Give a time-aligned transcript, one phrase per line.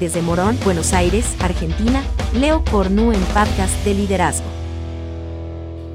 [0.00, 2.04] Desde Morón, Buenos Aires, Argentina,
[2.38, 4.44] Leo Cornu en Podcast de Liderazgo.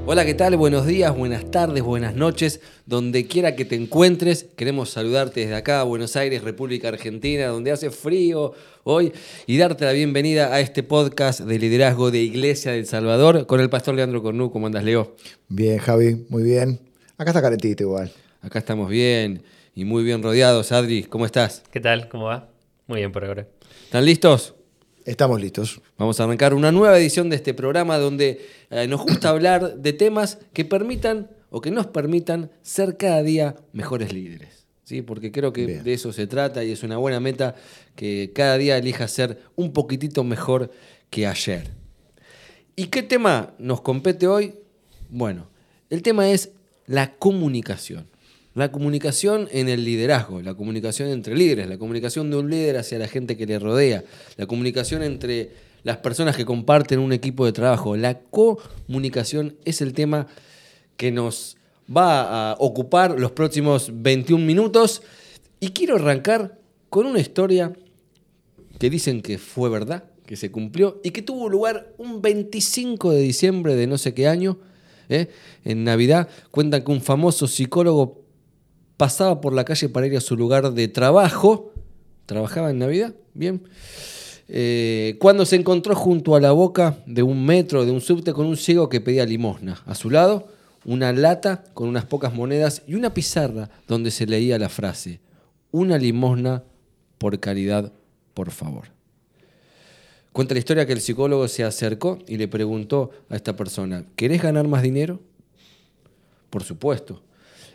[0.06, 0.56] Hola, ¿qué tal?
[0.56, 2.60] Buenos días, buenas tardes, buenas noches.
[2.84, 7.90] Donde quiera que te encuentres, queremos saludarte desde acá, Buenos Aires, República Argentina, donde hace
[7.90, 9.12] frío hoy,
[9.46, 13.70] y darte la bienvenida a este podcast de liderazgo de Iglesia del Salvador con el
[13.70, 14.50] pastor Leandro Cornu.
[14.50, 15.14] ¿Cómo andas, Leo?
[15.46, 16.80] Bien, Javi, muy bien.
[17.18, 18.10] Acá está calentito igual.
[18.40, 19.44] Acá estamos bien
[19.76, 20.72] y muy bien rodeados.
[20.72, 21.62] Adri, ¿cómo estás?
[21.70, 22.08] ¿Qué tal?
[22.08, 22.48] ¿Cómo va?
[22.88, 23.46] Muy bien por ahora.
[23.92, 24.54] ¿Están listos?
[25.04, 25.82] Estamos listos.
[25.98, 29.92] Vamos a arrancar una nueva edición de este programa donde eh, nos gusta hablar de
[29.92, 34.66] temas que permitan o que nos permitan ser cada día mejores líderes.
[34.82, 35.02] ¿sí?
[35.02, 35.84] Porque creo que Bien.
[35.84, 37.54] de eso se trata y es una buena meta
[37.94, 40.70] que cada día elija ser un poquitito mejor
[41.10, 41.68] que ayer.
[42.74, 44.54] ¿Y qué tema nos compete hoy?
[45.10, 45.50] Bueno,
[45.90, 46.52] el tema es
[46.86, 48.08] la comunicación.
[48.54, 52.98] La comunicación en el liderazgo, la comunicación entre líderes, la comunicación de un líder hacia
[52.98, 54.04] la gente que le rodea,
[54.36, 55.50] la comunicación entre
[55.84, 57.96] las personas que comparten un equipo de trabajo.
[57.96, 60.26] La comunicación es el tema
[60.96, 61.56] que nos
[61.94, 65.02] va a ocupar los próximos 21 minutos
[65.58, 66.58] y quiero arrancar
[66.90, 67.72] con una historia
[68.78, 73.20] que dicen que fue verdad, que se cumplió y que tuvo lugar un 25 de
[73.20, 74.58] diciembre de no sé qué año,
[75.08, 75.28] ¿eh?
[75.64, 76.28] en Navidad.
[76.50, 78.21] Cuentan que un famoso psicólogo
[79.02, 81.72] pasaba por la calle para ir a su lugar de trabajo.
[82.24, 83.12] ¿Trabajaba en Navidad?
[83.34, 83.60] Bien.
[84.46, 88.46] Eh, cuando se encontró junto a la boca de un metro, de un subte, con
[88.46, 89.82] un ciego que pedía limosna.
[89.86, 90.46] A su lado,
[90.84, 95.18] una lata con unas pocas monedas y una pizarra donde se leía la frase,
[95.72, 96.62] una limosna
[97.18, 97.92] por caridad,
[98.34, 98.84] por favor.
[100.32, 104.40] Cuenta la historia que el psicólogo se acercó y le preguntó a esta persona, ¿querés
[104.40, 105.18] ganar más dinero?
[106.50, 107.20] Por supuesto,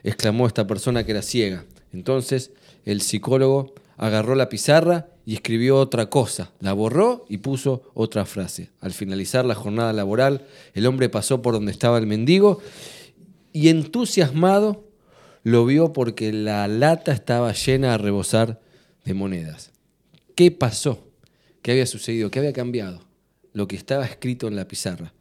[0.09, 1.65] exclamó esta persona que era ciega.
[1.93, 2.51] Entonces
[2.85, 8.69] el psicólogo agarró la pizarra y escribió otra cosa, la borró y puso otra frase.
[8.79, 12.61] Al finalizar la jornada laboral, el hombre pasó por donde estaba el mendigo
[13.51, 14.85] y entusiasmado
[15.43, 18.61] lo vio porque la lata estaba llena a rebosar
[19.03, 19.71] de monedas.
[20.35, 21.07] ¿Qué pasó?
[21.61, 22.31] ¿Qué había sucedido?
[22.31, 23.01] ¿Qué había cambiado?
[23.53, 25.13] Lo que estaba escrito en la pizarra,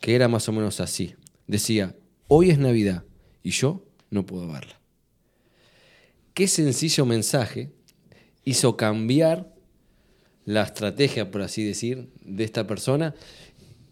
[0.00, 1.14] que era más o menos así.
[1.46, 1.94] Decía,
[2.26, 3.04] hoy es Navidad
[3.42, 4.78] y yo no puedo verla.
[6.34, 7.70] Qué sencillo mensaje
[8.44, 9.54] hizo cambiar
[10.44, 13.14] la estrategia, por así decir, de esta persona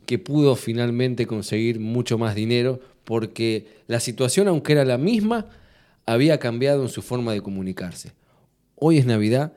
[0.07, 5.47] que pudo finalmente conseguir mucho más dinero porque la situación, aunque era la misma,
[6.07, 8.13] había cambiado en su forma de comunicarse.
[8.75, 9.53] Hoy es Navidad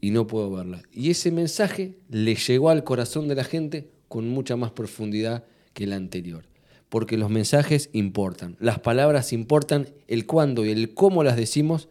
[0.00, 0.82] y no puedo verla.
[0.92, 5.84] Y ese mensaje le llegó al corazón de la gente con mucha más profundidad que
[5.84, 6.44] el anterior.
[6.88, 11.88] Porque los mensajes importan, las palabras importan, el cuándo y el cómo las decimos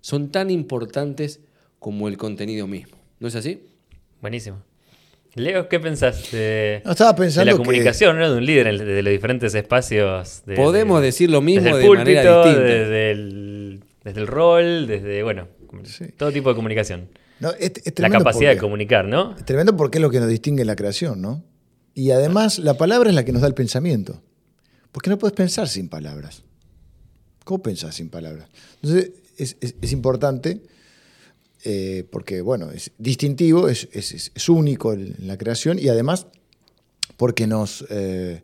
[0.00, 1.40] son tan importantes
[1.78, 2.96] como el contenido mismo.
[3.20, 3.62] ¿No es así?
[4.20, 4.58] Buenísimo.
[5.34, 8.30] Leo, ¿qué pensás de, No, estaba de pensando la que- comunicación ¿no?
[8.30, 10.42] de un líder de los diferentes espacios?
[10.44, 12.68] de- Podemos de- decir lo mismo desde el de manera púlpito, distinta.
[12.72, 15.48] Desde el, desde el rol, desde, bueno,
[15.84, 16.06] Sí.
[16.18, 17.08] todo tipo de comunicación.
[17.40, 19.34] No, es, es La capacidad de comunicar, ¿no?
[19.36, 21.42] Es tremendo porque es lo que nos distingue en la creación, ¿no?
[21.94, 24.20] Y además, la palabra es la que nos da el pensamiento.
[24.92, 26.42] Porque no puedes pensar sin palabras.
[27.44, 28.48] ¿Cómo pensás sin palabras?
[28.82, 30.62] Entonces, es, es- es importante
[31.64, 36.26] eh, porque, bueno, es distintivo, es, es- único en la creación y además
[37.16, 38.42] porque nos, eh,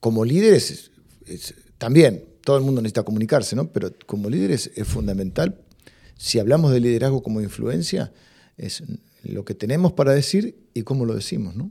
[0.00, 0.90] como líderes, es-
[1.26, 3.68] es- también todo el mundo necesita comunicarse, ¿no?
[3.72, 5.60] Pero como líderes es fundamental,
[6.16, 8.12] si hablamos de liderazgo como influencia,
[8.56, 8.82] es
[9.24, 11.70] lo que tenemos para decir y cómo lo decimos, ¿no?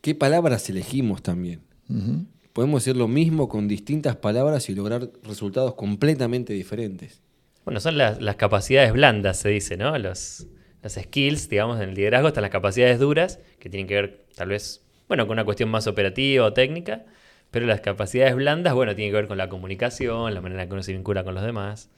[0.00, 1.60] ¿Qué palabras elegimos también?
[1.88, 2.24] Ujú.
[2.52, 7.22] Podemos decir lo mismo con distintas palabras y lograr resultados completamente diferentes.
[7.64, 9.96] Bueno, son las, capacidades blandas, se dice, ¿no?
[9.98, 10.48] Los,
[10.82, 14.48] las skills, digamos, en el liderazgo, están las capacidades duras, que tienen que ver, tal
[14.48, 17.04] vez, bueno, con una cuestión más operativa o técnica,
[17.52, 20.72] pero las capacidades blandas, bueno, tienen que ver con la comunicación, la manera en que
[20.72, 21.90] uno se vincula con los demás.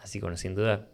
[0.00, 0.86] Así que, sin duda,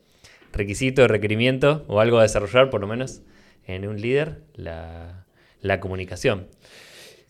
[0.53, 3.21] requisito, requerimiento o algo a desarrollar, por lo menos,
[3.67, 6.47] en un líder, la comunicación.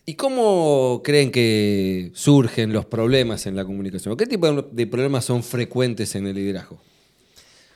[0.05, 4.15] ¿Y cómo creen que surgen los problemas en la comunicación?
[4.15, 6.79] ¿Qué tipo de problemas son frecuentes en el liderazgo?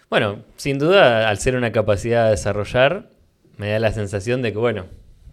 [0.09, 3.09] Bueno, sin duda, al ser una capacidad a desarrollar,
[3.57, 4.85] me da la sensación de que, bueno,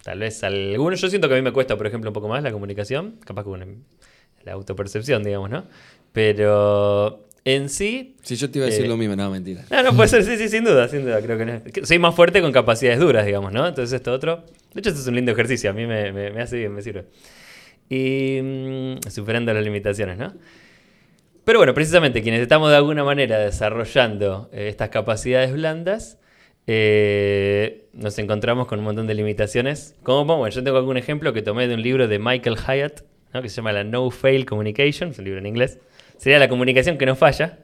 [0.04, 2.42] tal vez algunos, yo siento que a mí me cuesta, por ejemplo, un poco más
[2.42, 3.66] la comunicación, capaz que una-
[4.44, 5.64] la autopercepción, digamos, ¿no?
[6.12, 8.16] Pero en sí...
[8.22, 9.64] Si yo te iba a decir Eh, lo mismo, no, mentira.
[9.70, 11.62] No, no puede ser, sí, sí, sin duda, sin duda, creo que no.
[11.86, 13.66] Soy más fuerte con capacidades duras, digamos, ¿no?
[13.66, 14.44] Entonces esto otro...
[14.74, 16.82] De hecho, esto es un lindo ejercicio, a mí me, me- me hace bien, me
[16.82, 17.04] sirve.
[17.88, 20.34] Y mm, superando las limitaciones, ¿no?
[21.44, 26.18] Pero bueno, precisamente quienes estamos de alguna manera desarrollando eh, estas capacidades blandas,
[26.66, 29.94] eh, nos encontramos con un montón de limitaciones.
[30.02, 33.02] Como, bueno, yo tengo algún ejemplo que tomé de un libro de Michael Hyatt,
[33.32, 33.40] ¿no?
[33.42, 35.78] que se llama la No Fail Communication, es un libro en inglés.
[36.18, 37.58] Sería la comunicación que no falla.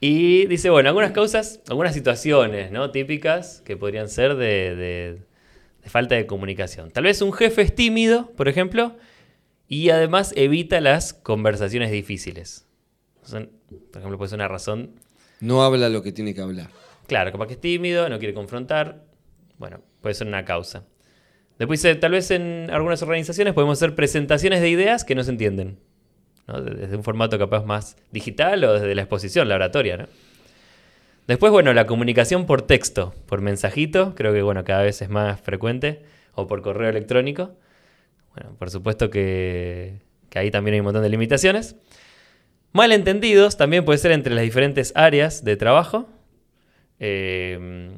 [0.00, 2.90] Y dice, bueno, algunas causas, algunas situaciones ¿no?
[2.90, 5.18] típicas que podrían ser de, de-
[5.82, 6.90] de falta de comunicación.
[6.90, 8.96] Tal vez un jefe es tímido, por ejemplo,
[9.68, 12.66] y además evita las conversaciones difíciles.
[13.22, 13.50] Son-
[13.92, 14.90] por ejemplo, puede ser una razón
[15.40, 16.70] No habla lo que tiene que hablar.
[17.06, 19.04] Claro, capaz que es tímido, no quiere confrontar.
[19.58, 20.84] Bueno, puede ser una causa.
[21.58, 25.78] Después, tal vez en algunas organizaciones podemos hacer presentaciones de ideas que no se entienden.
[26.46, 26.60] ¿No?
[26.62, 29.96] De- Desde un formato capaz más digital o desde la exposición, la oratoria.
[29.96, 30.06] ¿no?
[31.26, 35.40] Después, bueno, la comunicación por texto, por mensajito, creo que bueno, cada vez es más
[35.40, 36.02] frecuente,
[36.34, 37.50] o por correo electrónico.
[38.34, 41.76] Bueno, por supuesto que, que ahí también hay un montón de limitaciones.
[42.72, 46.08] Malentendidos también puede ser entre las diferentes áreas de trabajo.
[47.00, 47.90] Eh,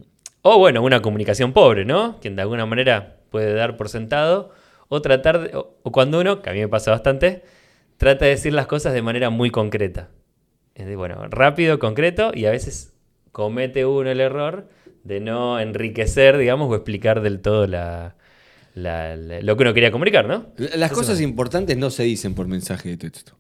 [0.42, 2.18] o bueno, una comunicación pobre, ¿no?
[2.20, 4.52] Quien de alguna manera puede dar por sentado.
[4.88, 7.42] O tratar de, o, o cuando uno, que a mí me pasa bastante,
[7.98, 10.08] trata de decir las cosas de manera muy concreta.
[10.74, 12.94] Es de, bueno, rápido, concreto, y a veces
[13.32, 14.68] comete uno el error
[15.04, 18.16] de no enriquecer, digamos, o explicar del todo la,
[18.74, 20.46] la- la- lo que uno quería comunicar, ¿no?
[20.76, 23.36] Las cosas importantes no se dicen por mensaje de texto.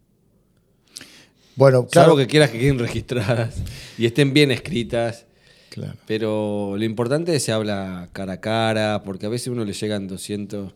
[1.56, 2.16] Bueno, Claro claro.
[2.16, 3.62] que quieras que queden registradas
[3.98, 5.26] y estén bien escritas.
[5.70, 5.94] claro.
[6.06, 9.72] Pero lo importante es que se habla cara a cara, porque a veces uno le
[9.72, 10.74] llegan 200,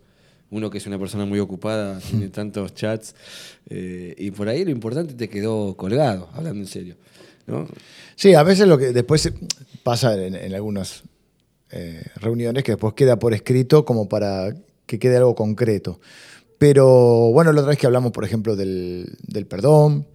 [0.52, 3.14] uno que es una persona muy ocupada, tiene tantos chats,
[3.68, 6.94] eh, y por ahí lo importante te quedó colgado, hablando en serio.
[7.46, 7.66] ¿no?
[8.14, 9.32] Sí, a veces lo que después
[9.82, 11.02] pasa en, en algunas
[11.72, 14.54] eh, reuniones que después queda por escrito como para
[14.86, 16.00] que quede algo concreto.
[16.58, 20.06] Pero bueno, la otra vez que hablamos, por ejemplo, del, del perdón,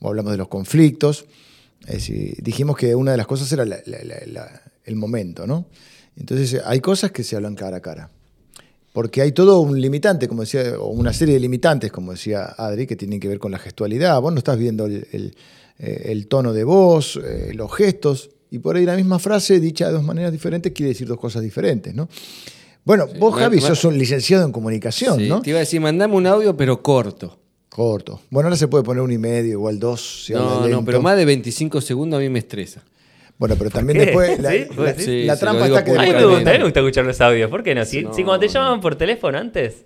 [0.00, 1.24] o hablamos de los conflictos,
[1.86, 2.10] es
[2.42, 5.66] dijimos que una de las cosas era la- la- la- la- el momento, ¿no?
[6.16, 8.10] Entonces hay cosas que se hablan cara a cara.
[8.96, 12.86] Porque hay todo un limitante, como decía, o una serie de limitantes, como decía Adri,
[12.86, 14.18] que tienen que ver con la gestualidad.
[14.22, 15.36] Vos no estás viendo el, el-
[15.78, 19.88] eh, el tono de voz, eh, los gestos, y por ahí la misma frase, dicha
[19.88, 22.08] de dos maneras diferentes, quiere decir dos cosas diferentes, ¿no?
[22.86, 25.42] Bueno, vos, Javi, sos un licenciado en comunicación, Sí, ¿no?
[25.42, 27.38] Te iba a decir, mandame un audio, pero corto.
[27.68, 28.22] Corto.
[28.30, 30.24] Bueno, ahora se puede poner un y medio, igual dos.
[30.24, 32.82] si no, no, pero más de 25 segundos a mí me estresa.
[33.38, 34.66] Bueno, pero también después la, ¿Sí?
[34.76, 34.94] la-.
[34.94, 37.20] Sí, la trampa está que A mí me gusta, a mí me gusta escuchar los
[37.20, 37.50] audios.
[37.50, 37.84] ¿Por qué no?
[37.84, 38.12] Si, No.
[38.14, 39.84] si cuando te llamaban por teléfono antes.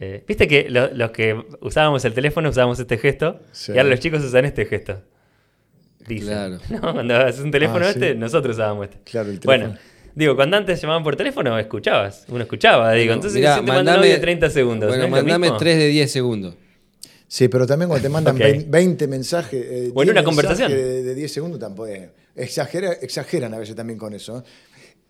[0.00, 3.40] eh, Viste que lo- los que usábamos el teléfono usábamos este gesto.
[3.52, 3.72] Sí.
[3.72, 5.00] Y ahora los chicos usan este gesto.
[6.06, 6.26] Dicen.
[6.28, 6.58] Claro.
[6.70, 7.98] No, cuando haces un teléfono Ah, sí.
[8.00, 8.98] este, nosotros usábamos este.
[9.10, 9.90] Claro, el Bueno, teléfono.
[10.14, 12.24] digo, cuando antes llamaban por teléfono, escuchabas.
[12.28, 13.12] Uno escuchaba, digo.
[13.12, 14.88] Entonces, Mirá, si te audio de 30 segundos.
[14.88, 15.58] Bueno, ¿no es lo mandame mismo?
[15.58, 16.54] 3 de 10 segundos.
[17.28, 18.42] Sí, pero también cuando te mandan Ok.
[18.42, 19.64] vein- 20 mensajes.
[19.64, 20.72] eh, O en 10 una mensajes conversación.
[20.72, 21.86] De, de 10 segundos tampoco.
[21.88, 24.42] es- Exagera, exageran a veces también con eso.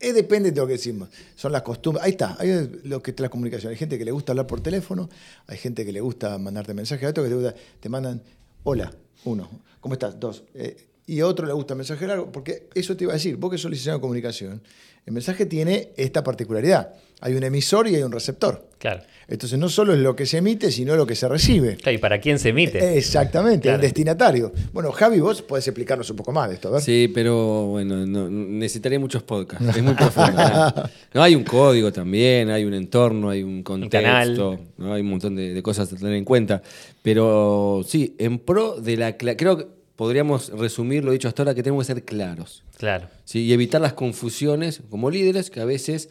[0.01, 0.13] ¿eh?
[0.13, 1.09] Depende de lo que decimos.
[1.37, 2.05] Son las costumbres.
[2.05, 2.37] Ahí está.
[2.41, 3.71] Ahí es lo que es la comunicación.
[3.71, 5.09] Hay gente que le gusta hablar por teléfono.
[5.47, 7.05] Hay gente que le gusta mandarte mensajes.
[7.05, 8.23] Hay otro que te, gusta- te mandan,
[8.65, 8.93] hola,
[9.25, 9.49] uno.
[9.81, 10.19] ¿Cómo estás?
[10.19, 10.43] Dos.
[10.55, 10.77] Eh,
[11.07, 12.33] y a otro le gusta mensaje largo.
[12.33, 13.37] Porque eso te iba a decir.
[13.37, 14.63] Vos que sos licenciado en comunicación,
[15.07, 16.93] el mensaje tiene esta particularidad.
[17.23, 18.69] Hay un emisor y hay un receptor.
[18.79, 19.01] Claro.
[19.29, 21.77] Entonces no solo es lo que se emite, sino lo que se recibe.
[21.77, 22.99] Claro, ¿Y para quién se emite?
[22.99, 23.77] Exactamente, Claro.
[23.77, 24.53] el destinatario.
[24.73, 26.81] Bueno, Javi, vos podés explicarnos un poco más de esto, a ver.
[26.83, 29.65] Sí, pero bueno, no- necesitaría muchos podcasts.
[29.77, 30.33] Es muy profundo.
[30.37, 30.75] ¿no?
[31.15, 34.59] No, hay un código también, hay un entorno, hay un contexto, canal.
[34.77, 34.93] ¿no?
[34.93, 36.61] hay un montón de, de cosas a tener en cuenta.
[37.03, 39.17] Pero sí, en pro de la...
[39.17, 42.65] Creo que podríamos resumir lo dicho hasta ahora, que tenemos que ser claros.
[42.79, 43.09] Claro.
[43.25, 43.41] ¿sí?
[43.41, 46.09] Y evitar las confusiones como líderes que a veces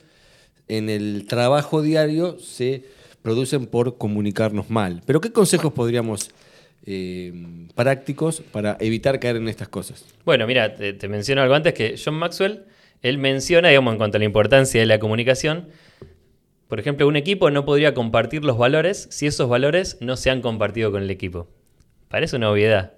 [0.78, 2.84] en el trabajo diario se
[3.22, 5.01] producen por comunicarnos mal.
[5.06, 6.32] Pero ¿qué consejos podríamos
[6.86, 7.34] eh,
[7.75, 10.06] prácticos para evitar caer en estas cosas?
[10.25, 12.63] Bueno, mira, te, te menciono algo antes que John Maxwell,
[13.01, 15.68] él menciona, digamos, en cuanto a la importancia de la comunicación,
[16.68, 20.42] por ejemplo, un equipo no podría compartir los valores si esos valores no se han
[20.42, 21.48] compartido con el equipo.
[22.08, 22.94] Parece una obviedad,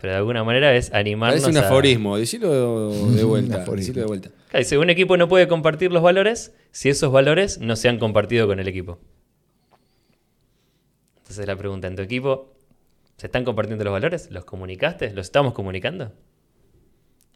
[0.00, 3.62] pero de alguna manera es animarnos Parece un a- aforismo, decilo de vuelta.
[3.62, 3.76] aforismo.
[3.86, 4.30] decilo de vuelta.
[4.54, 8.46] Dice, un equipo no puede compartir los valores si esos valores no se han compartido
[8.46, 8.98] con el equipo.
[11.18, 12.52] Entonces la pregunta, ¿en tu equipo
[13.16, 14.28] se están compartiendo los valores?
[14.30, 15.10] ¿Los comunicaste?
[15.12, 16.12] ¿Los estamos comunicando?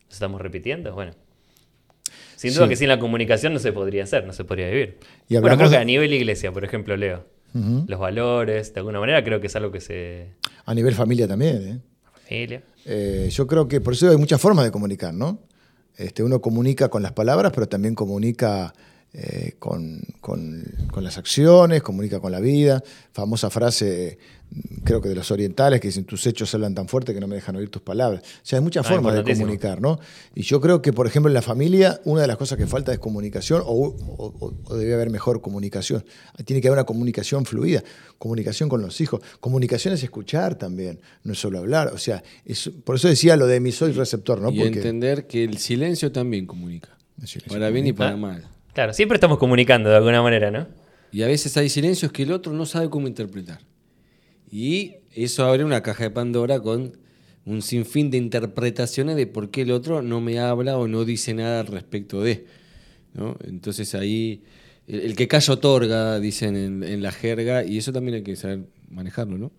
[0.06, 0.92] ¿Los estamos repitiendo?
[0.94, 1.12] Bueno.
[2.36, 2.68] Sin duda Sí.
[2.70, 4.98] que sin la comunicación no se podría hacer, no se podría vivir.
[5.28, 7.24] Y bueno, creo que de- a nivel iglesia, por ejemplo, Leo.
[7.88, 10.34] Los valores, de alguna manera, creo que es algo que se...
[10.66, 11.66] A nivel familia también.
[11.66, 11.80] ¿eh?
[12.28, 12.62] Familia.
[12.84, 15.40] Eh, yo creo que por eso hay muchas formas de comunicar, ¿no?
[15.96, 18.74] Este, uno comunica con las palabras, pero también comunica
[19.18, 22.82] eh, con, con- con las acciones, comunica con la vida.
[23.12, 24.18] Famosa frase,
[24.84, 27.34] creo que de los orientales, que dicen, tus hechos hablan tan fuerte que no me
[27.36, 28.20] dejan oír tus palabras.
[28.22, 29.98] O sea, hay muchas Ah, formas de comunicar, ¿no?
[30.34, 32.92] Y yo creo que, por ejemplo, en la familia, una de las cosas que falta
[32.92, 33.96] es comunicación, o,
[34.68, 36.04] o- debe haber mejor comunicación.
[36.44, 37.82] Tiene que haber una comunicación fluida,
[38.18, 39.22] comunicación con los hijos.
[39.40, 41.88] Comunicación es escuchar también, no es solo hablar.
[41.94, 44.50] O sea, es- por eso decía lo de emisor y receptor, ¿no?
[44.50, 46.90] y Porque entender que el silencio también comunica.
[47.24, 48.46] Silencio para bien y para mal.
[48.76, 50.66] Claro, siempre estamos comunicando de alguna manera, ¿no?
[51.10, 53.60] Y a veces hay silencios que el otro no sabe cómo interpretar.
[54.50, 56.94] Y eso abre una caja de Pandora con
[57.46, 61.32] un sinfín de interpretaciones de por qué el otro no me habla o no dice
[61.32, 62.44] nada al respecto de.
[63.14, 63.38] ¿no?
[63.44, 64.42] Entonces ahí,
[64.86, 68.36] el, el que calla otorga, dicen en, en la jerga, y eso también hay que
[68.36, 69.52] saber manejarlo, ¿no?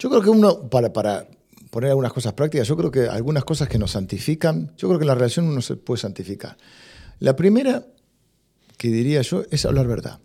[0.00, 1.28] Yo creo que uno, para, para
[1.70, 5.04] poner algunas cosas prácticas, yo creo que algunas cosas que nos santifican, yo creo que
[5.04, 6.56] en la relación uno se puede santificar.
[7.20, 7.86] La primera,
[8.78, 10.20] que diría yo, es hablar verdad.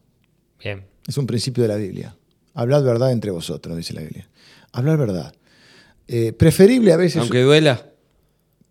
[0.63, 0.85] Bien.
[1.05, 2.15] Es un principio de la Biblia.
[2.53, 4.29] Hablad verdad entre vosotros, dice la Biblia.
[4.71, 5.33] Hablar verdad.
[6.07, 7.19] Eh, preferible a veces.
[7.19, 7.89] Aunque duela.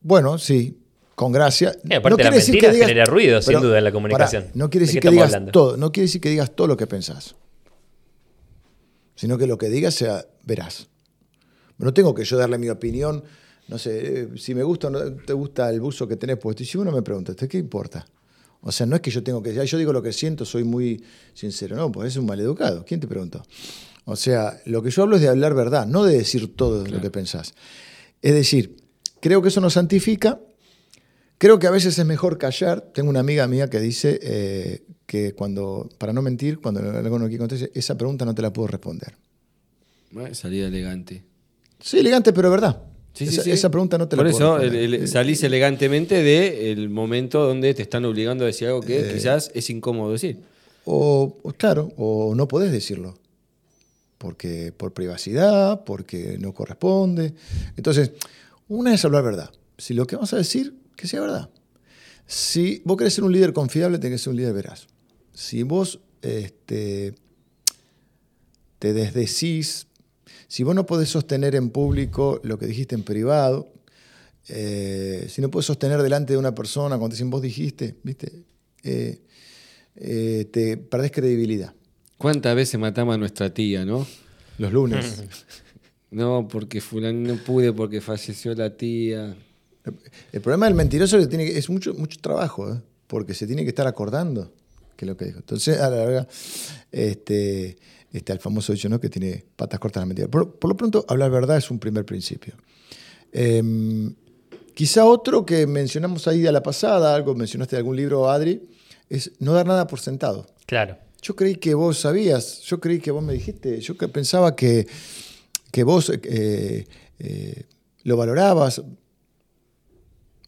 [0.00, 0.78] Bueno, sí,
[1.14, 1.76] con gracia.
[1.84, 4.46] Y aparte la mentira genera ruido, sin duda, en la comunicación.
[4.54, 5.52] no quiere ¿De decir que digas hablando?
[5.52, 7.34] todo, no quiere decir que digas todo lo que pensás.
[9.16, 10.88] Sino que lo que digas sea veraz.
[11.78, 13.24] No tengo que yo darle mi opinión,
[13.68, 16.62] no sé, eh, si me gusta o no te gusta el buzo que tenés puesto.
[16.62, 18.06] Y si uno me pregunta, ¿qué importa?
[18.62, 20.64] O sea, no es que yo tengo que, "Ay, yo digo lo que siento, soy
[20.64, 21.02] muy
[21.34, 21.76] sincero.
[21.76, 22.84] No, pues es un maleducado.
[22.84, 23.42] ¿Quién te preguntó?
[24.04, 27.00] O sea, lo que yo hablo es de hablar verdad, no de decir todo lo
[27.00, 27.54] que pensás.
[28.20, 28.76] Es decir,
[29.20, 30.40] creo que eso nos santifica.
[31.38, 32.80] Creo que a veces es mejor callar.
[32.94, 37.24] Tengo una amiga mía que dice eh, que cuando, para no mentir, cuando algo no
[37.26, 39.16] quiere contestar, esa pregunta no te la puedo responder.
[40.32, 41.24] Salida elegante.
[41.80, 42.80] Sí, elegante, pero verdad.
[43.14, 43.50] Sí, esa, sí.
[43.50, 47.74] esa pregunta no te Por la puedo eso el- el- salís elegantemente del momento donde
[47.74, 49.12] te están obligando a decir algo que Eh.
[49.14, 50.38] quizás es incómodo decir.
[50.84, 53.18] O, claro, o no podés decirlo.
[54.18, 57.34] Porque por privacidad, porque no corresponde.
[57.76, 58.12] Entonces,
[58.68, 59.50] una es hablar verdad.
[59.78, 61.50] Si lo que vamos a decir, que sea verdad.
[62.26, 64.86] Si vos querés ser un líder confiable, tenés que ser un líder veraz.
[65.34, 67.14] Si vos este,
[68.78, 69.86] te desdecís,
[70.52, 73.72] si vos no podés sostener en público lo que dijiste en privado,
[74.48, 78.44] eh, si no podés sostener delante de una persona cuando dicen vos dijiste, ¿viste?
[78.82, 79.22] Eh,
[79.96, 81.72] eh, te perdés credibilidad.
[82.18, 84.06] ¿Cuántas veces matamos a nuestra tía, no?
[84.58, 85.24] Los lunes.
[86.10, 89.34] No, porque fulano no pude porque falleció la tía.
[90.30, 92.78] El problema del mentiroso es que tiene es mucho, mucho trabajo, ¿eh?
[93.06, 94.52] porque se tiene que estar acordando
[94.96, 95.38] que es lo que dijo.
[95.38, 96.28] Entonces, a la larga,
[96.90, 97.76] este,
[98.12, 99.00] está el famoso dicho, ¿no?
[99.00, 100.28] Que tiene patas cortas la mentira.
[100.28, 102.54] Por, por lo pronto, hablar verdad es un primer principio.
[103.32, 104.14] Em,
[104.74, 108.68] quizá otro que mencionamos ahí a la pasada, algo mencionaste de algún libro, Adri,
[109.08, 110.46] es no dar nada por sentado.
[110.66, 110.98] Claro.
[111.22, 114.86] Yo creí que vos sabías, yo creí que vos me dijiste, yo que pensaba que,
[115.70, 116.86] que vos eh,
[117.18, 117.64] eh,
[118.02, 118.82] lo valorabas,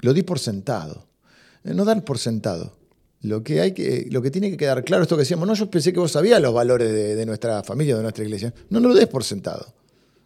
[0.01, 1.07] lo di por sentado.
[1.65, 2.77] Eh, No dar por sentado.
[3.25, 5.71] Lo que, hay que, lo que tiene que quedar claro, esto que decíamos, no, yo
[5.71, 8.53] pensé que vos sabías los valores de, de nuestra familia, de nuestra iglesia.
[8.69, 9.75] No, no lo des por sentado.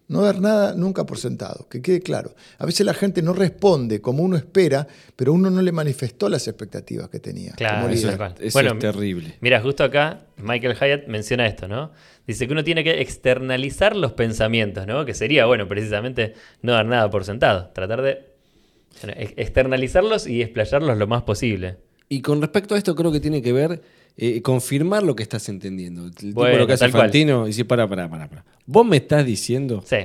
[0.09, 2.35] No dar nada nunca por sentado, que quede claro.
[2.57, 6.49] A veces la gente no responde como uno espera, pero uno no le manifestó las
[6.49, 7.52] expectativas que tenía.
[7.52, 8.33] Claro, como eso líder.
[8.40, 9.37] es Bueno, terrible.
[9.43, 11.93] Mira, justo acá Michael Hyatt menciona esto, ¿no?
[12.26, 15.05] Dice que uno tiene que externalizar los pensamientos, ¿no?
[15.05, 17.71] Que sería, bueno, precisamente no dar nada por sentado.
[17.75, 18.19] Tratar de
[19.02, 21.76] bueno, ex- externalizarlos y explayarlos lo más posible.
[22.08, 23.82] Y con respecto a esto, creo que tiene que ver
[24.16, 26.06] eh, confirmar lo que estás entendiendo.
[26.06, 26.88] El tipo Bueno, lo que hace.
[26.88, 28.44] Fantino y dice, para, para, para, para.
[28.66, 29.96] Vos me estás diciendo Sí.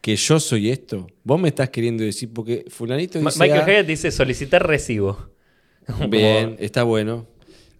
[0.00, 1.06] que yo soy esto.
[1.24, 3.42] Vos me estás queriendo decir, porque fulanito Ma- dice...
[3.42, 5.30] Michael Hyatt dice solicitar recibo.
[6.08, 7.26] Bien, está bueno.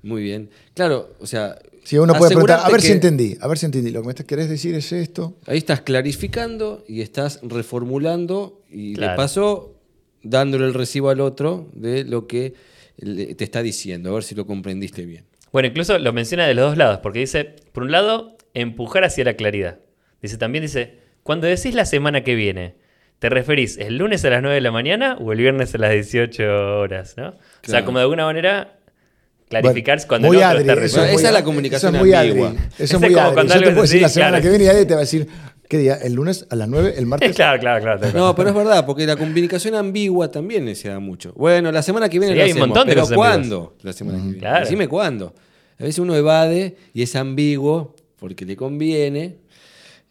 [0.02, 0.50] Muy bien.
[0.74, 1.58] Claro, o sea...
[1.84, 3.90] Si uno puede preguntar, a ver si entendí, a ver si entendí.
[3.90, 5.36] Lo que me estás- querés decir es esto.
[5.46, 9.12] Ahí estás clarificando y estás reformulando y Claro.
[9.12, 9.74] de paso
[10.22, 12.54] dándole el recibo al otro de lo que
[12.98, 15.24] te está diciendo, a ver si lo comprendiste bien.
[15.52, 19.24] Bueno, incluso lo menciona de los dos lados, porque dice, por un lado, empujar hacia
[19.24, 19.78] la claridad.
[20.20, 22.74] Dice también, dice, cuando decís la semana que viene,
[23.18, 25.92] ¿te referís el lunes a las 9 de la mañana o el viernes a las
[25.92, 27.14] 18 horas?
[27.16, 27.28] ¿no?
[27.28, 28.74] O sea, como de alguna manera
[29.48, 32.08] clarificar Bueno, cuando muy el otro Adri, está eso Esa- es la comunicación eso es
[32.08, 32.48] muy ambigua.
[32.48, 33.34] Adri, Eso Ese es muy como Adri.
[33.34, 34.42] cuando Yo te puedo decir la semana claro.
[34.42, 35.28] que viene y Adri te va a decir,
[35.68, 35.94] ¿qué día?
[35.96, 36.94] ¿El lunes a las 9?
[36.96, 37.34] ¿El martes?
[37.36, 38.18] claro, claro, claro.
[38.18, 41.32] No, pero es verdad, porque la comunicación ambigua también se da mucho.
[41.34, 43.76] Bueno, la semana que viene Sí, lo hay un montón de pero cosas ¿cuándo?
[43.82, 44.38] La semana que viene.
[44.38, 44.64] Claro.
[44.64, 45.34] Decime cuándo.
[45.78, 49.36] A veces uno evade y es ambiguo porque le conviene,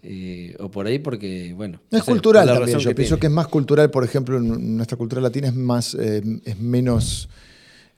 [0.02, 1.82] eh, o por ahí porque, bueno.
[1.92, 2.68] Es cultural también.
[2.68, 3.20] razón Yo pienso tiene.
[3.22, 7.28] que es más cultural, por ejemplo, en nuestra cultura latina es más, eh, es menos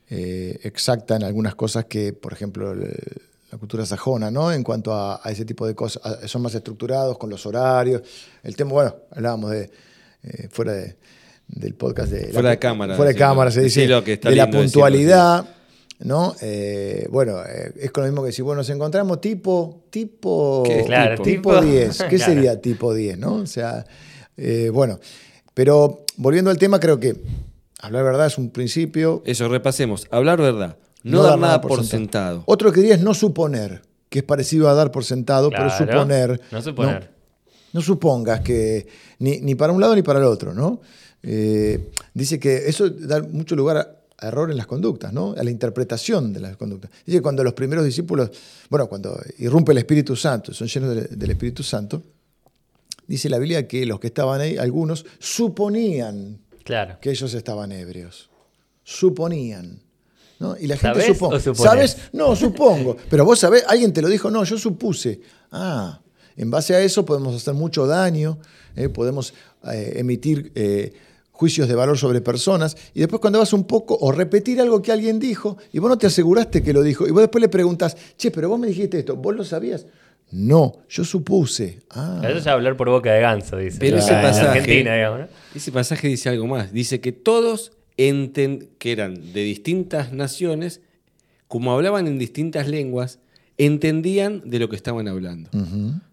[0.10, 2.96] eh, exacta en algunas cosas que, por ejemplo, el-
[3.52, 4.52] la cultura sajona, ¿no?
[4.52, 8.02] En cuanto a, a ese tipo de cosas, a- son más estructurados con los horarios.
[8.44, 9.70] El tema, bueno, hablábamos de
[10.24, 10.98] eh, fuera de-
[11.48, 14.36] del podcast de Fuera de cámara, fuera de cámara se dice Decilo que está de
[14.36, 15.46] la decirlo, puntualidad,
[16.00, 16.36] ¿no?
[16.42, 20.84] Eh, bueno, eh, es con lo mismo que si bueno, nos encontramos tipo tipo ¿Qué?
[20.86, 21.98] Claro, tipo tipo- 10.
[22.10, 22.34] ¿Qué Claro.
[22.34, 23.34] sería tipo 10, no?
[23.36, 23.84] O sea,
[24.38, 25.00] eh, bueno,
[25.56, 27.16] pero volviendo al tema, creo que
[27.82, 29.24] hablar verdad es un principio.
[29.26, 30.06] Eso, repasemos.
[30.12, 30.78] Hablar verdad.
[31.04, 32.44] No, dar nada por sentado.
[32.46, 36.42] Otro que diría es no suponer, que es parecido a dar por sentado, pero suponer.
[36.52, 37.04] No suponer.
[37.04, 38.88] No, no supongas que
[39.20, 40.82] ni, ni para un lado ni para el otro, ¿no?
[41.24, 45.34] Eh, dice que eso da mucho lugar a, a error en las conductas, ¿no?
[45.38, 46.92] A la interpretación de las conductas.
[47.06, 48.32] Dice que cuando los primeros discípulos,
[48.70, 52.02] bueno, cuando irrumpe el Espíritu Santo, son llenos del, del Espíritu Santo,
[53.08, 56.98] dice la Biblia que los que estaban ahí, algunos, suponían Claro.
[57.02, 58.30] que ellos estaban ebrios.
[58.84, 59.80] Suponían.
[60.40, 60.56] ¿No?
[60.58, 61.40] Y la gente ¿Sabés supone.
[61.56, 61.98] ¿Sabes?
[62.14, 62.96] No, supongo.
[63.10, 65.20] Pero vos sabés, alguien te lo dijo, no, yo supuse.
[65.52, 66.00] Ah,
[66.38, 68.40] en base a eso podemos hacer mucho daño,
[68.76, 68.88] ¿eh?
[68.90, 69.34] podemos
[69.72, 70.94] eh, emitir eh,
[71.32, 74.92] juicios de valor sobre personas, y después cuando vas un poco, o repetir algo que
[74.92, 77.96] alguien dijo, y vos no te aseguraste que lo dijo, y vos después le preguntás,
[78.18, 79.86] che, pero vos me dijiste esto, ¿vos lo sabías?
[80.32, 81.80] No, yo supuse.
[81.90, 83.78] Ah, Eso ya hablar por boca de ganso, dice.
[83.80, 85.28] Pero ese En pasaje- Argentina, digamos, ¿no?
[85.56, 86.72] Ese pasaje dice algo más.
[86.72, 90.82] Dice que todos, enten- que eran de distintas naciones,
[91.48, 93.20] como hablaban en distintas lenguas,
[93.58, 95.50] entendían de lo que estaban hablando.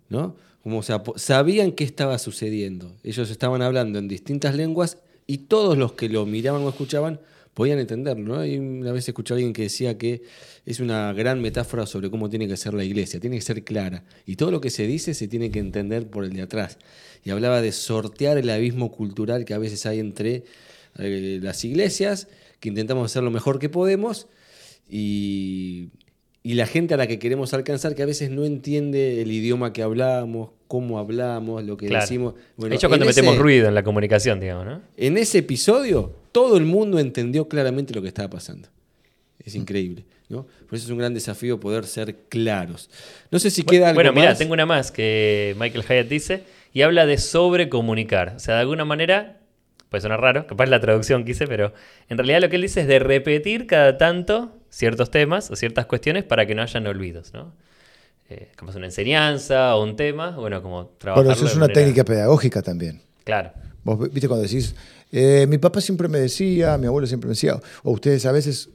[0.08, 0.36] ¿no?
[0.62, 2.92] Como, o sea, po- sabían qué estaba sucediendo.
[3.04, 7.20] Ellos estaban hablando en distintas lenguas y todos los que lo miraban o escuchaban
[7.54, 8.36] podían entenderlo.
[8.36, 8.44] ¿no?
[8.46, 10.22] Y una vez escuché a alguien que decía que
[10.66, 14.02] es una gran metáfora sobre cómo tiene que ser la iglesia, tiene que ser clara.
[14.26, 16.78] Y todo lo que se dice se tiene que entender por el de atrás.
[17.24, 20.44] Y hablaba de sortear el abismo cultural que a veces hay entre
[20.98, 22.28] eh, las iglesias,
[22.60, 24.28] que intentamos hacer lo mejor que podemos,
[24.88, 25.90] y,
[26.42, 29.72] y la gente a la que queremos alcanzar que a veces no entiende el idioma
[29.72, 32.04] que hablamos, cómo hablamos, lo que Claro.
[32.04, 32.34] decimos.
[32.56, 34.82] Bueno, de hecho, cuando metemos ese- ruido en la comunicación, digamos, ¿no?
[34.96, 38.68] En ese episodio, todo el mundo entendió claramente lo que estaba pasando.
[39.44, 40.44] Es increíble, ¿no?
[40.68, 42.90] Por eso es un gran desafío poder ser claros.
[43.30, 46.82] No sé si queda algo Bueno, mira, tengo una más que Michael Hyatt dice y
[46.82, 48.34] habla de sobrecomunicar.
[48.36, 49.35] O sea, de alguna manera,
[49.96, 51.72] puede sonar raro, capaz la traducción quise, pero
[52.10, 55.86] en realidad lo que él dice es de repetir cada tanto ciertos temas o ciertas
[55.86, 57.54] cuestiones para que no hayan olvidos, ¿no?
[58.28, 61.24] Eh, capaz una enseñanza o un tema, bueno, como trabajar.
[61.24, 63.00] Bueno, eso es una técnica pedagógica también.
[63.24, 63.52] Claro.
[63.84, 64.74] Vos viste cuando decís,
[65.12, 68.68] eh, mi papá siempre me decía, mi abuelo siempre me decía, o ustedes a veces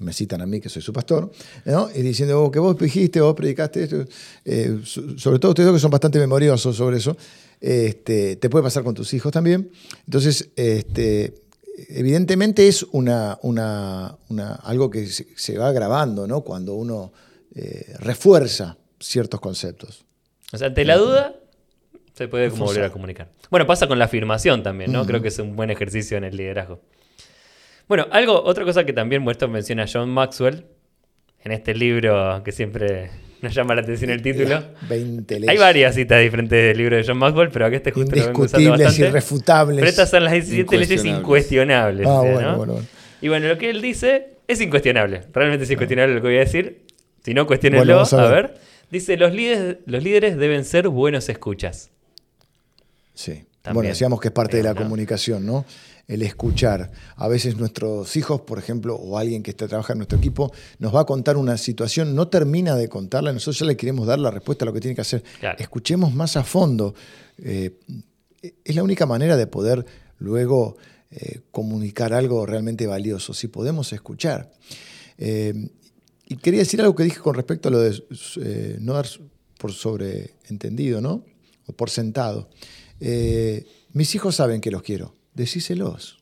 [0.00, 1.30] me citan a mí, que soy su pastor,
[1.64, 1.88] ¿no?
[1.94, 4.04] y diciendo "Oh, que vos dijiste, vos predicaste esto,
[4.44, 7.16] eh, so- sobre todo ustedes dos que son bastante memoriosos sobre eso,
[7.60, 9.70] este, te puede pasar con tus hijos también.
[10.06, 11.34] Entonces, este,
[11.88, 16.40] evidentemente es una, una- una- algo que se, se va grabando ¿no?
[16.42, 17.12] cuando uno
[17.54, 20.04] eh, refuerza ciertos conceptos.
[20.52, 21.34] O sea, ante la duda,
[22.14, 23.30] se puede como volver a comunicar.
[23.50, 25.04] Bueno, pasa con la afirmación también, ¿no?
[25.06, 26.80] Creo que es un buen ejercicio en el liderazgo.
[27.90, 30.64] Bueno, algo, otra cosa que también muestra menciona John Maxwell
[31.42, 33.10] en este libro que siempre
[33.42, 34.62] nos llama la atención el título.
[34.88, 38.22] 20 Hay varias citas diferentes del libro de John Maxwell, pero acá este justo lo
[38.22, 39.08] Indiscutibles, bastante.
[39.08, 39.78] irrefutables.
[39.78, 42.06] Pero estas son las 17 leyes Incuestionables.
[42.06, 42.56] Ah, o sea, bueno, ¿no?
[42.58, 42.88] bueno, bueno.
[43.20, 45.22] Y bueno, lo que él dice es incuestionable.
[45.32, 46.82] Realmente es incuestionable lo que voy a decir.
[47.24, 47.98] Si no, cuestionenlo.
[47.98, 48.54] A a, ver.
[48.92, 51.90] Dice, los líderes, los líderes deben ser buenos escuchas.
[53.14, 53.46] Sí.
[53.62, 53.74] También.
[53.74, 55.66] Bueno, decíamos que es parte de la comunicación, ¿no?
[56.10, 56.90] El escuchar.
[57.14, 60.92] A veces nuestros hijos, por ejemplo, o alguien que está trabaja en nuestro equipo, nos
[60.92, 64.32] va a contar una situación, no termina de contarla, nosotros ya le queremos dar la
[64.32, 65.22] respuesta a lo que tiene que hacer.
[65.38, 65.56] Claro.
[65.60, 66.94] Escuchemos más a fondo.
[67.38, 67.78] Eh,
[68.64, 69.86] es la única manera de poder
[70.18, 70.76] luego
[71.12, 74.52] eh, comunicar algo realmente valioso, si podemos escuchar.
[75.18, 75.68] Eh,
[76.26, 78.00] y quería decir algo que dije con respecto a lo de
[78.40, 79.06] eh, no dar
[79.58, 81.24] por sobreentendido, ¿no?
[81.66, 82.48] O por sentado.
[83.92, 85.16] Mis hijos saben que los quiero.
[85.34, 86.18] Decíselos.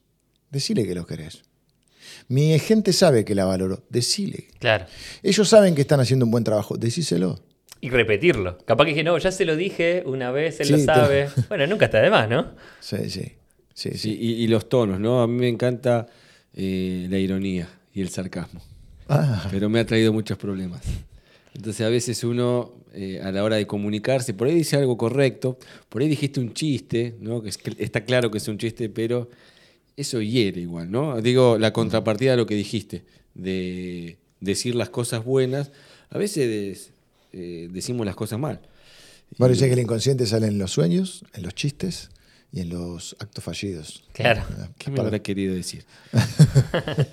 [0.50, 1.42] Decile que los querés.
[2.28, 3.84] Mi gente sabe que la valoro.
[3.90, 4.48] Decile.
[4.58, 4.86] Claro.
[5.22, 6.76] Ellos saben que están haciendo un buen trabajo.
[6.76, 7.40] Decíselo.
[7.80, 8.58] Y repetirlo.
[8.64, 11.28] Capaz que dije, no, ya se lo dije una vez, él Sí, lo te- sabe.
[11.48, 12.54] Bueno, nunca está de más, ¿no?
[12.80, 13.32] Sí, sí.
[13.74, 14.18] Sí, Sí, sí.
[14.20, 15.22] y, y los tonos, ¿no?
[15.22, 16.06] A mí me encanta
[16.54, 18.60] eh, la ironía y el sarcasmo.
[19.08, 20.82] Ah, pero me ha traído muchos problemas.
[21.54, 25.58] Entonces a veces uno, eh, a la hora de comunicarse, por ahí dice algo correcto,
[25.88, 27.42] por ahí dijiste un chiste, ¿no?
[27.42, 29.28] que es que está claro que es un chiste, pero
[29.96, 31.20] eso hiere igual, ¿no?
[31.20, 33.02] Digo, la contrapartida de lo que dijiste,
[33.34, 35.70] de decir las cosas buenas,
[36.10, 36.90] a veces
[37.32, 38.60] eh, decimos las cosas mal.
[39.36, 42.10] Bueno, Y- dice que el inconsciente sale en los sueños, en los chistes
[42.52, 44.04] y en los actos fallidos.
[44.12, 44.42] Claro.
[44.78, 45.84] ¿Qué me habrá querido decir?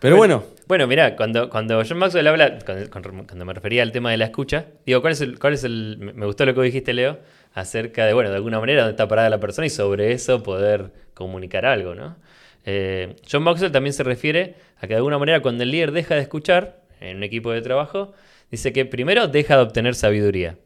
[0.00, 2.58] Pero bueno, Bueno, mira, cuando, cuando John Maxwell habla,
[2.90, 5.98] cuando, me refería al tema de la escucha, digo, ¿cuál es el, cuál es el,
[5.98, 7.18] me gustó lo que dijiste, Leo,
[7.52, 10.92] acerca de, bueno, de alguna manera dónde está parada la persona y sobre eso poder
[11.12, 12.16] comunicar algo, ¿no?
[12.64, 16.14] Eh, John Maxwell también se refiere a que de alguna manera cuando el líder deja
[16.14, 18.12] de escuchar en un equipo de trabajo,
[18.50, 20.56] dice que primero deja de obtener sabiduría,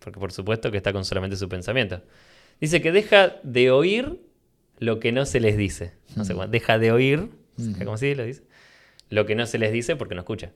[0.00, 2.02] porque por supuesto que está con solamente su pensamiento.
[2.60, 4.20] Dice que deja de oír
[4.78, 5.92] lo que no se les dice.
[6.14, 7.28] No sé cómo, deja de oír,
[7.84, 8.42] ¿cómo se lo dice?
[9.10, 10.52] Lo que no se les dice porque no escucha.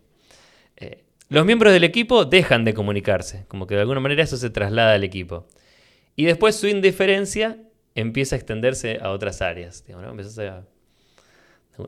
[0.77, 4.51] Eh, los miembros del equipo dejan de comunicarse, como que de alguna manera eso se
[4.51, 5.47] traslada al equipo.
[6.17, 7.59] Y después su indiferencia
[7.95, 9.85] empieza a extenderse a otras áreas.
[9.87, 10.65] digamos, a-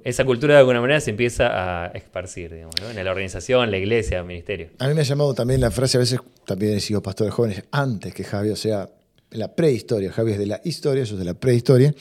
[0.05, 4.20] esa cultura de alguna manera se empieza a esparcir digamos, en la organización, la iglesia,
[4.20, 4.70] el ministerio.
[4.79, 7.31] A mí me ha llamado también la frase, a veces también he sido pastor de
[7.33, 8.88] jóvenes antes que Javi, o sea,
[9.33, 10.11] la prehistoria.
[10.12, 11.92] Javi es de la historia, yo es de la prehistoria.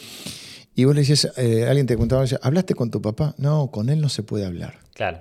[0.75, 3.35] Y vos le dices, eh, alguien te contaba, ¿hablaste con tu papá?
[3.37, 4.79] No, con él no se puede hablar.
[4.93, 5.19] Claro.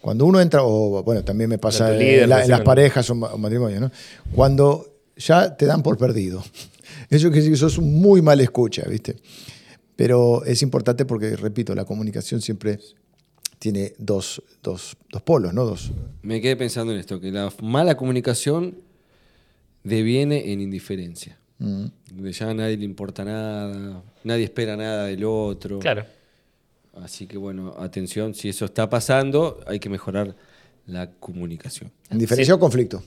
[0.00, 3.10] Cuando uno entra, o bueno, también me pasa en, líder, la- en recién las parejas
[3.10, 3.90] o ma- o matrimonios, ¿no?
[4.34, 6.42] Cuando ya te dan por perdido.
[7.10, 9.16] Eso quiere decir que sos un muy mal escucha, ¿viste?
[9.96, 12.78] Pero es importante porque, repito, la comunicación siempre
[13.58, 15.66] tiene dos, dos, dos polos, ¿no?
[15.66, 15.90] Dos,
[16.22, 18.78] me quedé pensando en esto, que la mala comunicación
[19.84, 21.38] deviene en indiferencia.
[21.60, 21.84] Mm.
[22.12, 25.78] Donde ya a nadie le importa nada, nadie espera nada del otro.
[25.78, 26.04] Claro.
[26.94, 30.34] Así que bueno, atención, si eso está pasando, hay que mejorar
[30.86, 31.92] la comunicación.
[32.10, 33.02] Indiferencia o conflicto.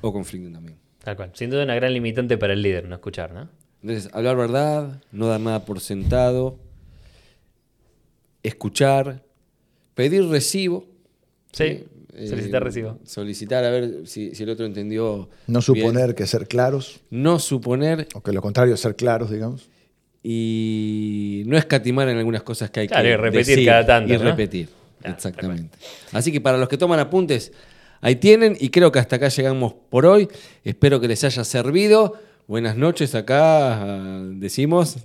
[0.00, 0.76] O conflicto también.
[1.02, 1.30] Tal cual.
[1.34, 3.48] Sin duda una gran limitante para el líder, no escuchar, ¿no?
[3.82, 6.58] Entonces, hablar verdad, no dar nada por sentado,
[8.42, 9.22] escuchar,
[9.94, 10.86] pedir recibo.
[11.52, 11.84] Sí,
[12.16, 12.98] Eh, solicitar recibo.
[13.04, 15.28] Solicitar a ver si, si el otro entendió.
[15.46, 15.62] No bien.
[15.62, 19.68] suponer que ser claros, No suponer o que lo contrario, ser claros, digamos.
[20.22, 24.12] y no escatimar en algunas cosas que hay Claro, que y repetir decir cada tanto,
[24.14, 24.24] Y ¿no?
[24.24, 24.68] repetir,
[25.02, 25.76] exactamente.
[26.12, 27.52] Así que para los que toman apuntes,
[28.00, 30.28] ahí tienen y creo que hasta acá llegamos por hoy.
[30.64, 32.14] Espero que les haya servido.
[32.46, 34.98] Buenas noches acá, ah, decimos.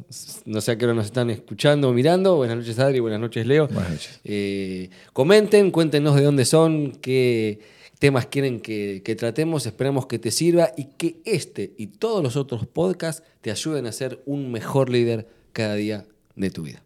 [0.46, 2.36] No sé a qué hora nos están escuchando o mirando.
[2.36, 3.68] Buenas noches Adri, buenas noches Leo.
[3.68, 4.20] Buenas noches.
[4.26, 7.62] Eh, comenten, cuéntenos de dónde son, qué
[7.98, 9.66] temas quieren que, que tratemos.
[9.66, 13.94] Esperamos que te sirva y que este y todos los otros podcasts te ayuden a
[13.94, 16.84] ser un mejor líder cada día de tu vida.